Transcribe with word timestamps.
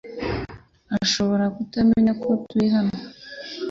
Ashobora 0.99 1.45
kutamenya 1.55 2.11
ko 2.21 2.29
turi 2.47 2.67
hano. 2.75 2.97